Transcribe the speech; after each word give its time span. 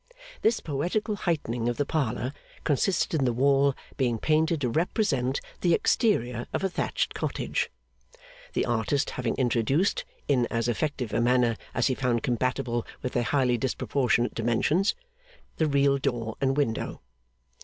This 0.41 0.61
poetical 0.61 1.15
heightening 1.15 1.69
of 1.69 1.77
the 1.77 1.85
parlour 1.85 2.33
consisted 2.63 3.13
in 3.13 3.23
the 3.25 3.31
wall 3.31 3.75
being 3.97 4.17
painted 4.17 4.59
to 4.61 4.69
represent 4.69 5.39
the 5.59 5.75
exterior 5.75 6.47
of 6.53 6.63
a 6.63 6.69
thatched 6.69 7.13
cottage; 7.13 7.69
the 8.53 8.65
artist 8.65 9.11
having 9.11 9.35
introduced 9.35 10.03
(in 10.27 10.47
as 10.47 10.67
effective 10.67 11.13
a 11.13 11.21
manner 11.21 11.55
as 11.75 11.85
he 11.85 11.93
found 11.93 12.23
compatible 12.23 12.83
with 13.03 13.13
their 13.13 13.21
highly 13.21 13.59
disproportionate 13.59 14.33
dimensions) 14.33 14.95
the 15.57 15.67
real 15.67 15.99
door 15.99 16.35
and 16.41 16.57
window. 16.57 17.01